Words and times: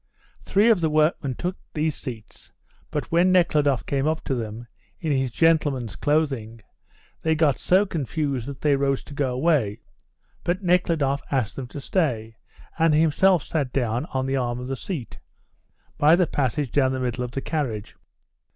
Three 0.45 0.71
of 0.71 0.81
the 0.81 0.89
workmen 0.89 1.35
took 1.35 1.57
these 1.75 1.95
seats, 1.95 2.51
but 2.89 3.11
when 3.11 3.31
Nekhludoff 3.31 3.85
came 3.85 4.07
up 4.07 4.23
to 4.23 4.33
them, 4.33 4.65
in 4.99 5.11
his 5.11 5.29
gentleman's 5.29 5.95
clothing, 5.95 6.59
they 7.21 7.35
got 7.35 7.59
so 7.59 7.85
confused 7.85 8.47
that 8.47 8.61
they 8.61 8.75
rose 8.75 9.03
to 9.03 9.13
go 9.13 9.31
away, 9.31 9.81
but 10.43 10.63
Nekhludoff 10.63 11.21
asked 11.29 11.55
them 11.55 11.67
to 11.67 11.79
stay, 11.79 12.35
and 12.79 12.95
himself 12.95 13.43
sat 13.43 13.71
down 13.71 14.05
on 14.07 14.25
the 14.25 14.37
arm 14.37 14.59
of 14.59 14.67
the 14.69 14.75
seat, 14.75 15.19
by 15.99 16.15
the 16.15 16.25
passage 16.25 16.71
down 16.71 16.93
the 16.93 16.99
middle 16.99 17.23
of 17.23 17.29
the 17.33 17.41
carriage. 17.41 17.95